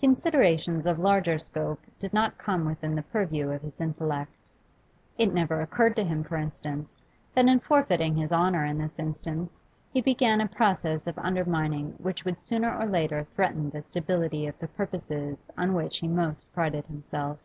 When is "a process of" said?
10.42-11.16